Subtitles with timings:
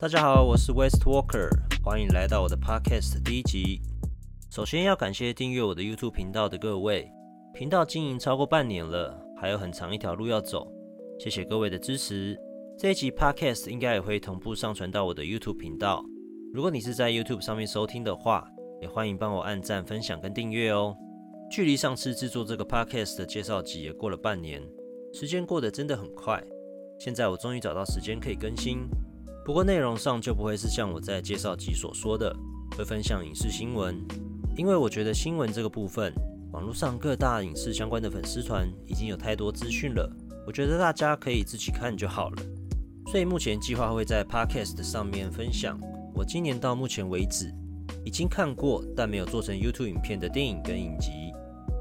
[0.00, 1.50] 大家好，我是 West Walker，
[1.84, 3.82] 欢迎来到我的 Podcast 第一集。
[4.50, 7.12] 首先要感谢订阅我的 YouTube 频道的各位，
[7.52, 10.72] 频道经营超过半年了，还有很长一条路要走，
[11.18, 12.34] 谢谢各位的支持。
[12.78, 16.02] 这一集 Podcast 应该也会同步上传到我的 YouTube 频道。
[16.54, 18.48] 如果你是在 YouTube 上面收听的话，
[18.80, 20.96] 也欢迎帮我按赞、分享跟订阅哦。
[21.50, 24.62] 距离上次制作这个 Podcast 的介绍集也过了半年，
[25.12, 26.42] 时间过得真的很快。
[26.98, 28.88] 现在我终于找到时间可以更新。
[29.44, 32.34] 不过内容上就不会是像我在介绍集所说的，
[32.76, 33.96] 会分享影视新闻，
[34.56, 36.12] 因为我觉得新闻这个部分，
[36.52, 40.08] 网络上各大影视相关的粉丝团已经有太多资讯了，
[40.46, 42.42] 我觉得大家可以自己看就好了。
[43.10, 45.80] 所以目前计划会在 Podcast 上面分享
[46.14, 47.52] 我今年到目前为止
[48.04, 51.10] 已经看过但没有做成 YouTube 影片的电影跟影集，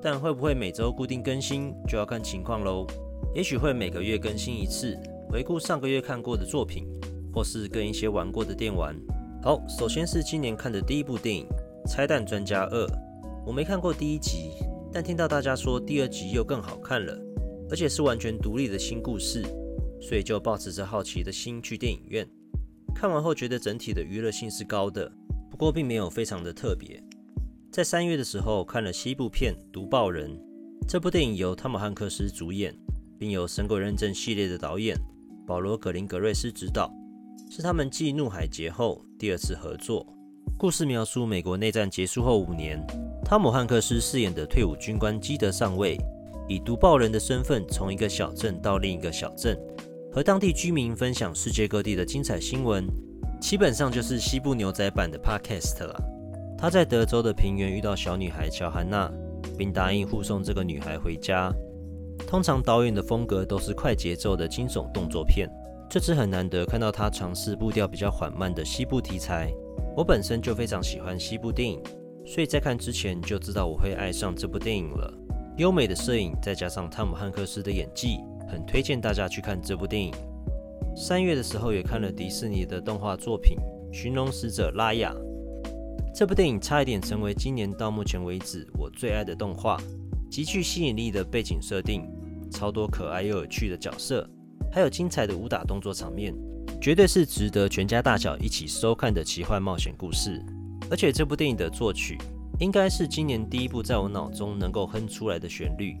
[0.00, 2.86] 但会不会每周固定更新就要看情况喽。
[3.34, 4.98] 也许会每个月更新一次，
[5.28, 6.86] 回顾上个月看过的作品。
[7.32, 8.96] 或是跟一些玩过的电玩。
[9.42, 11.46] 好，首先是今年看的第一部电影
[11.90, 12.86] 《拆弹专家二》，
[13.46, 14.50] 我没看过第一集，
[14.92, 17.18] 但听到大家说第二集又更好看了，
[17.70, 19.42] 而且是完全独立的新故事，
[20.00, 22.28] 所以就抱持着好奇的心去电影院。
[22.94, 25.10] 看完后觉得整体的娱乐性是高的，
[25.50, 27.02] 不过并没有非常的特别。
[27.72, 30.30] 在三月的时候看了西部片《毒爆人》，
[30.86, 32.76] 这部电影由汤姆汉克斯主演，
[33.18, 34.94] 并由《神鬼认证》系列的导演
[35.46, 36.92] 保罗葛林格瑞斯执导。
[37.48, 40.06] 是他们继《怒海劫》后第二次合作。
[40.58, 42.84] 故事描述美国内战结束后五年，
[43.24, 45.96] 汤姆汉克斯饰演的退伍军官基德上尉，
[46.48, 49.58] 以毒报人的身份从一个小镇到另一个小镇，
[50.12, 52.86] 和当地居民分享世界各地的精彩新闻，
[53.40, 55.96] 基本上就是西部牛仔版的 Podcast 了。
[56.58, 59.10] 他在德州的平原遇到小女孩乔汉娜，
[59.56, 61.50] 并答应护送这个女孩回家。
[62.26, 65.48] 通常导演的风格都是快节奏的惊悚动作片。
[65.90, 69.52] 这次很难得看到他尝试步调比较缓慢的西部题材。
[69.96, 71.82] 我本身就非常喜欢西部电影，
[72.24, 75.12] 所以在看之前就知道我会爱上这部电影了。
[75.56, 80.14] 优美的摄影再加上汤姆汉克斯的演技，很推荐大家去看这部电影。
[80.94, 83.56] 三月的时候也看了迪士尼的动画作品
[83.92, 85.12] 《寻龙使者拉雅》。
[86.14, 89.76] 这部电影差一点成为今年到目前为止我最爱的动画，
[90.30, 92.08] 极具吸引力的背景设定，
[92.48, 94.24] 超多可爱又有趣的角色。
[94.72, 96.34] 还有精彩的武打动作场面，
[96.80, 100.40] 绝对是值得全家大小一起收看的奇幻冒险故事。
[100.90, 102.16] 而且这部电影的作曲，
[102.58, 105.96] 应该是今年第一部在我脑中能够哼出来的旋律。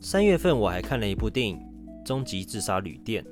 [0.00, 1.56] 三月份我还看了一部电影
[2.06, 3.22] 《终极自杀旅店》，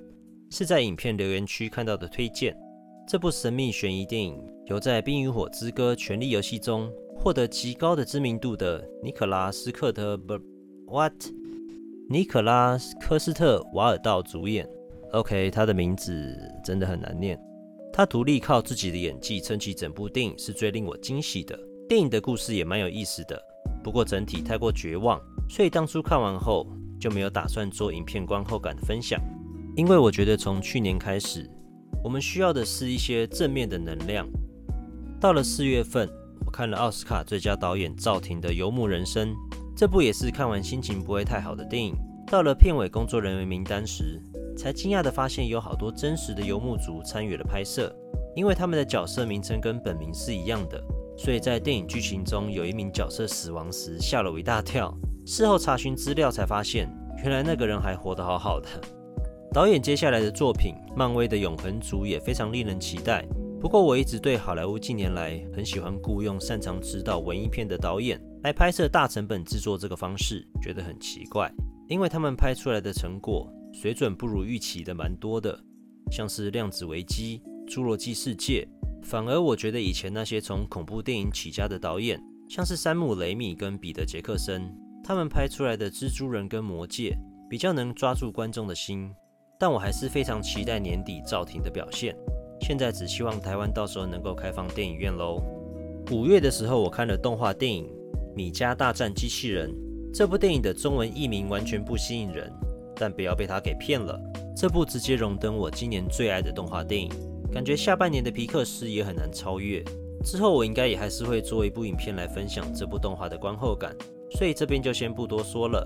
[0.51, 2.57] 是在影片留言区看到的推荐。
[3.09, 10.17] 这部神秘悬疑电影由在《冰与火之歌：权力游戏》中获得极高的知名度的尼可拉斯克特
[10.87, 11.15] What？
[12.13, 14.69] 尼可拉斯科斯特瓦尔道主演。
[15.13, 17.41] OK，他的名字真的很难念。
[17.93, 21.57] 他独立靠自己的演技撑起整部电影，是最令我惊喜的。
[21.89, 23.41] 电影的故事也蛮有意思的，
[23.81, 26.67] 不过整体太过绝望，所以当初看完后
[26.99, 29.21] 就没有打算做影片观后感的分享。
[29.77, 31.49] 因为我觉得从去年开始，
[32.03, 34.27] 我们需要的是一些正面的能量。
[35.21, 36.11] 到了四月份，
[36.45, 39.29] 我看了奥斯卡最佳导演赵婷的《游牧人生》。
[39.81, 41.95] 这部也是看完心情不会太好的电影。
[42.27, 44.21] 到了片尾工作人员名单时，
[44.55, 47.91] 才惊讶地发现有好多真实的游牧族参与了拍摄。
[48.37, 50.79] 因为他们的角色名称跟本名是一样的，
[51.17, 54.95] 所以在电影剧情中有一名角色死亡时吓了我一大跳。
[55.25, 56.87] 事后查询资料才发现，
[57.25, 58.69] 原来那个人还活得好好的。
[59.51, 63.25] 导演接下来的作品《漫威的永恒族》也非常令人期待。
[63.61, 68.19] 不过我一直对好莱坞近年来很喜欢雇佣擅长指导文艺片的导演。
[68.43, 71.53] 来拍摄大成本制作这个方式觉得很奇怪，
[71.87, 75.63] 因为他们拍出来的成果水准不如预期的蛮多的，
[76.11, 78.67] 像是《量子危机》《侏罗纪世界》，
[79.07, 82.19] 反而我觉得以前那些从恐怖电影起家的导演，
[82.49, 87.11] 像是山姆·雷米跟彼得·杰克森，他们拍出来的《蜘蛛人》跟《魔戒》
[87.51, 89.13] 比较能抓住观众的心。
[89.59, 92.17] 但我还是非常期待年底赵婷的表现。
[92.71, 95.43] 现在只希望台湾到时候能够开放电影院喽。
[96.13, 97.85] 五月的时候，我看了动画电影。
[98.33, 99.69] 《米家大战机器人》
[100.15, 102.49] 这部电影的中文译名完全不吸引人，
[102.95, 104.17] 但不要被他给骗了。
[104.57, 107.11] 这部直接荣登我今年最爱的动画电影，
[107.53, 109.83] 感觉下半年的皮克斯也很难超越。
[110.25, 113.93] 之后我应该也还是会做一部影片来分享这部动画的观后感，
[114.39, 115.85] 所以这边就先不多说了。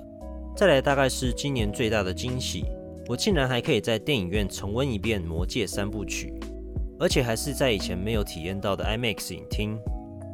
[0.55, 2.67] 再来，大概是今年最大的惊喜，
[3.09, 6.31] 我竟然还可以在电影院重温一遍《魔戒》三部曲，
[6.99, 9.79] 而且还是在以前没有体验到的 IMAX 影厅。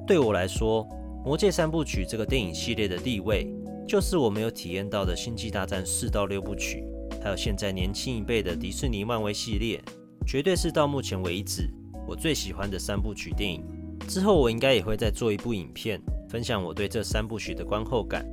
[0.07, 0.85] 对我来说，
[1.25, 3.53] 《魔戒三部曲》这个电影系列的地位，
[3.87, 6.85] 就是我没有体验到的《星际大战》四到六部曲，
[7.23, 9.81] 还有现在年轻一辈的迪士尼漫威系列。
[10.27, 11.69] 绝对是到目前为止
[12.07, 13.65] 我最喜欢的三部曲电影。
[14.07, 18.25] 之后我应该也会再做一部影片，分享我对这三部曲的观后感。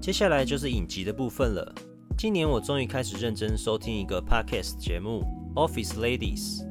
[0.00, 1.74] 接下来就是影集的部分了。
[2.18, 5.22] 今年我终于开始认真收听一个 podcast 节目
[5.68, 6.62] 《Office Ladies》，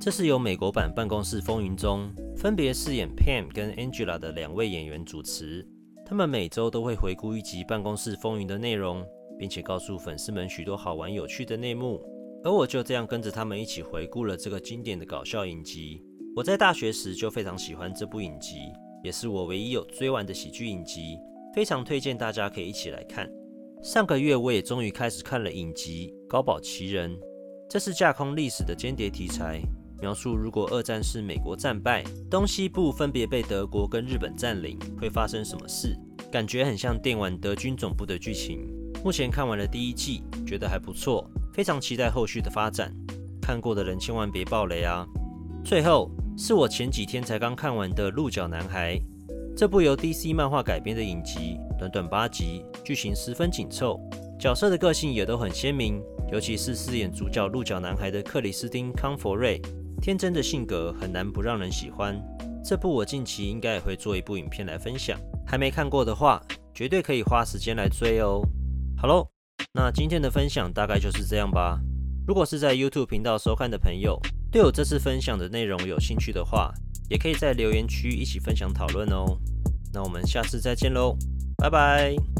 [0.00, 5.66] 这是由美国版《办公室风云》中分别饰演 Pam 跟 Angela 的两位演员主持。
[6.06, 9.04] 他们每周都会回顾一集《办公室风云》的内容，
[9.36, 12.00] 并且告诉粉丝们许多好玩有趣的内幕。
[12.44, 16.00] 而我就这样跟着他们一起回顾了这个经典的搞笑影集。
[16.36, 18.72] 我在大学时就非常喜欢这部影集，
[19.02, 21.18] 也是我唯一有追完的喜剧影集。
[21.52, 23.28] 非常推荐大家可以一起来看。
[23.82, 27.10] 上个月我也终于开始看了影集《高堡奇人》，
[27.68, 29.60] 这是架空历史的间谍题材，
[30.00, 35.96] 描述如果二战是美国战败，东西部分别被德国跟日本占领，会发生什么事？
[36.30, 38.68] 感觉很像电玩德军总部的剧情。
[39.04, 42.94] 目前看完了第一季，觉得还不错，非常期待后续的发展。
[43.40, 45.06] 看过的人千万别爆雷啊！
[45.64, 48.96] 最后是我前几天才刚看完的《鹿角男孩》。
[49.56, 53.98] 这部由 DC 漫画改编的影集，短短八集，剧情十分紧凑，
[54.38, 56.00] 角色的个性也都很鲜明。
[56.30, 59.60] 尤其是饰演主角鹿角男孩的克里斯汀·康佛瑞，
[60.00, 62.20] 天真的性格很难不让人喜欢。
[62.64, 66.42] 这部我近期应该也会做一部影片来分享，还没看过的话，
[66.74, 68.42] 绝对可以花时间来追哦。
[68.96, 69.26] 好喽，
[69.72, 71.80] 那今天的分享大概就是这样吧。
[72.26, 76.74] 如果是在 YouTube 频道收看的朋友，对我这次分享的内容有兴趣的话，
[77.08, 79.38] 也可以在留言区一起分享讨论哦。
[79.92, 81.16] 那我们下次再见喽，
[81.56, 82.37] 拜拜。